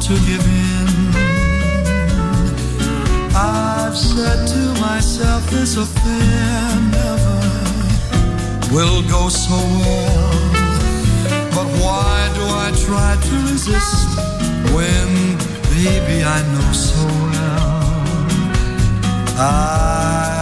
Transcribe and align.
to 0.00 0.14
give 0.28 0.44
in. 0.46 0.88
I've 3.34 3.96
said 3.96 4.46
to 4.48 4.80
myself, 4.80 5.48
this 5.50 5.76
affair 5.76 6.80
never 6.90 7.40
will 8.72 9.02
go 9.08 9.28
so 9.28 9.56
well. 9.82 10.32
But 11.56 11.68
why 11.82 12.30
do 12.34 12.44
I 12.64 12.72
try 12.86 13.16
to 13.28 13.34
resist 13.50 14.08
when, 14.74 15.08
baby, 15.74 16.24
I 16.24 16.40
know 16.52 16.72
so 16.72 17.04
well? 17.06 17.52
I 19.38 20.41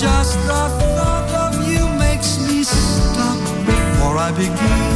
just 0.00 0.38
the 0.40 0.68
thought 0.94 1.30
of 1.30 1.66
you 1.66 1.88
makes 1.98 2.38
me 2.38 2.62
stop 2.62 3.38
before 3.64 4.18
I 4.18 4.30
begin. 4.32 4.95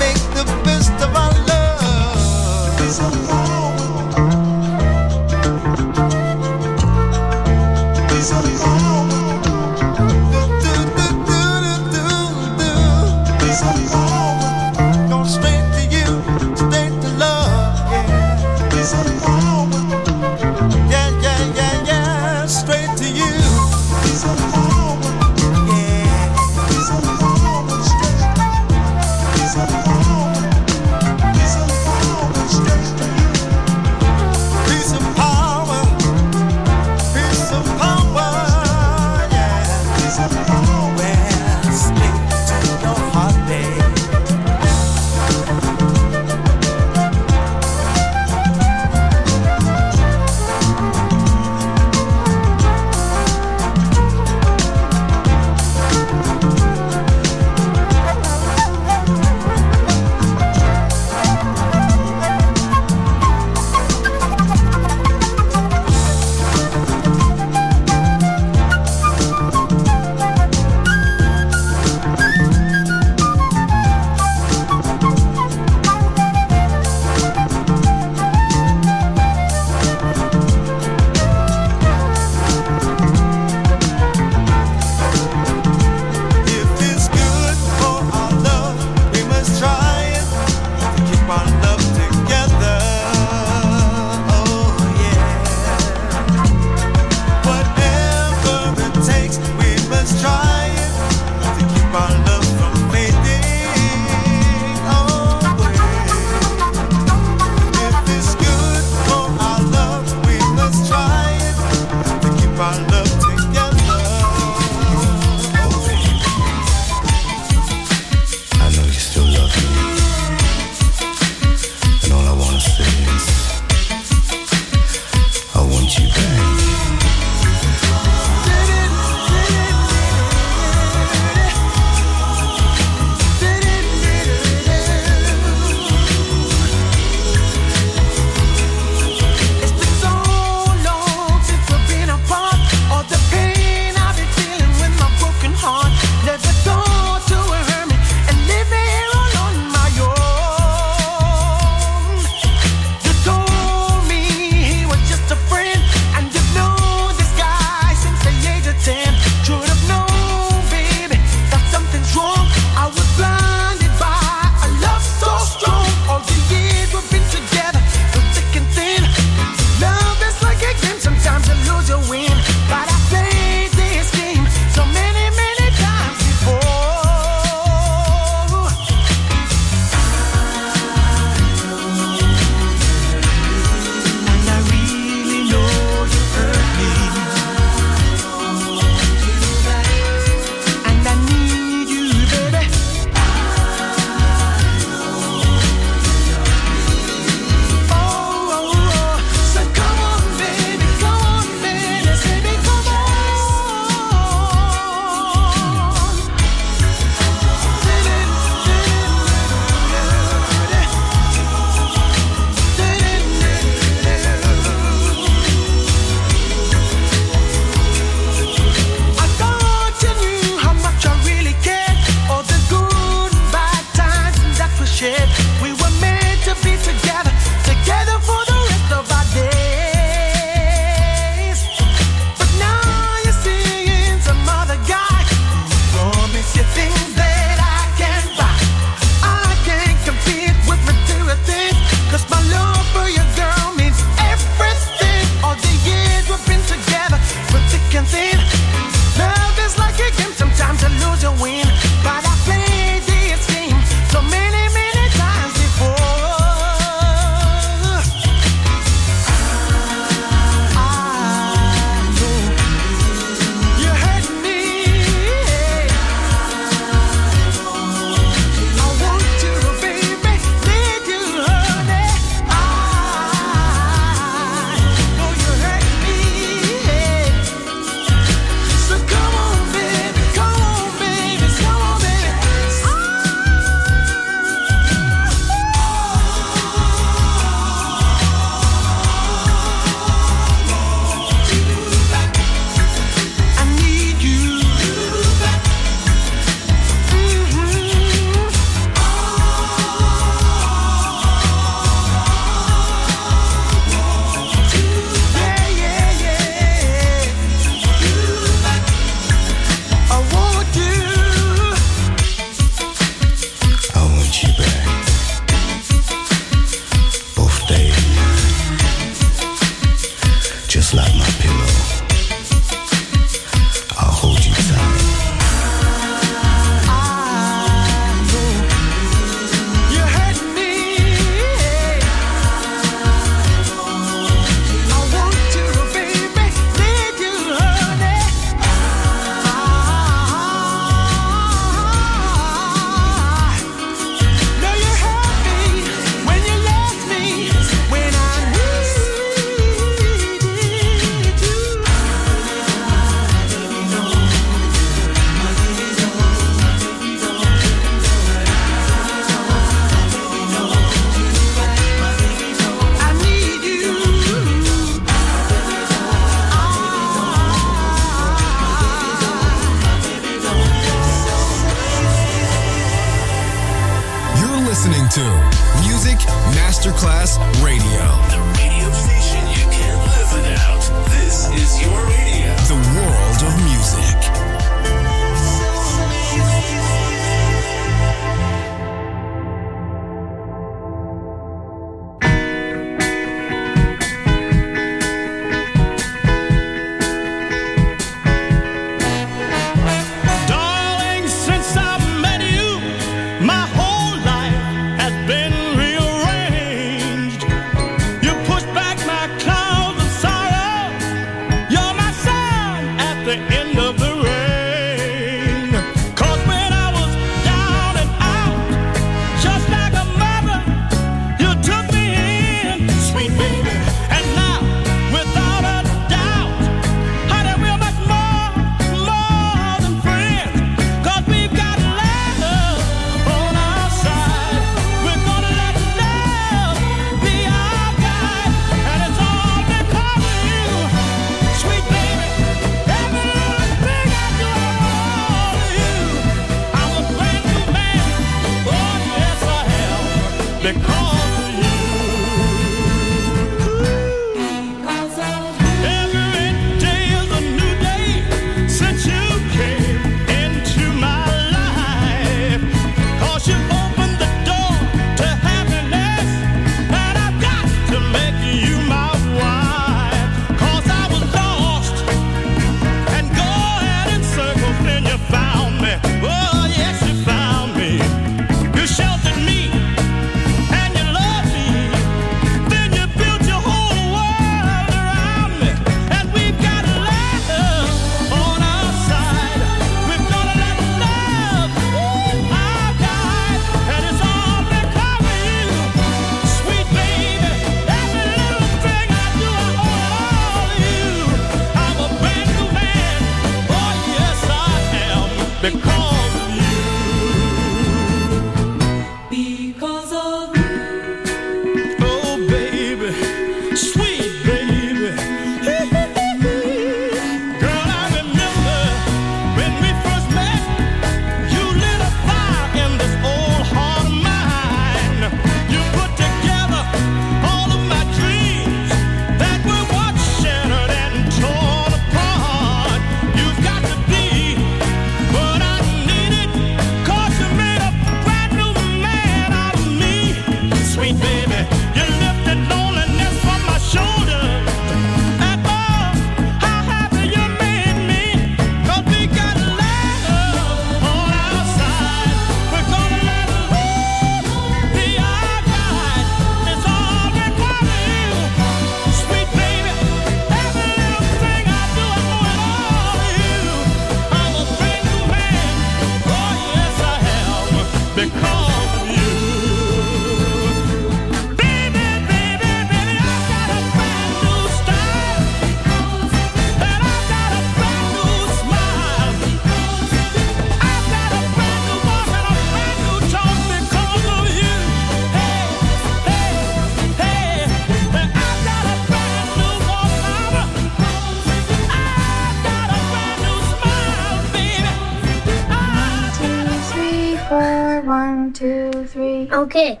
Okay. 599.73 600.00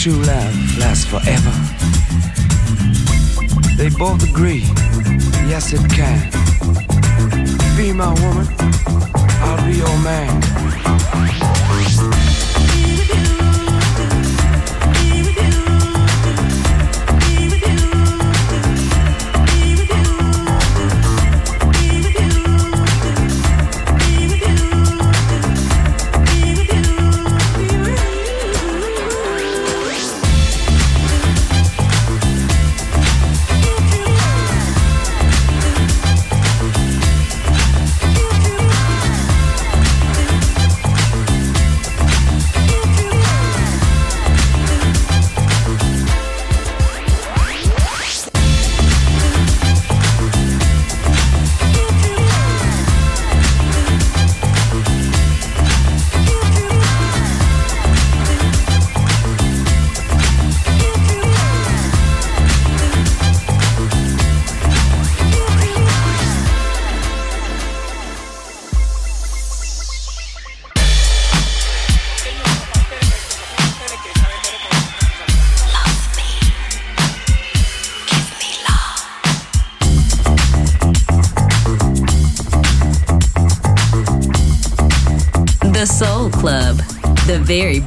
True 0.00 0.22
love 0.22 0.78
lasts 0.78 1.04
forever? 1.04 1.52
They 3.76 3.90
both 3.90 4.22
agree, 4.30 4.62
yes 5.46 5.74
it 5.74 5.90
can. 5.90 6.30
Be 7.76 7.92
my 7.92 8.08
woman, 8.22 8.46
I'll 9.42 9.62
be 9.66 9.76
your 9.76 9.98
man. 9.98 10.40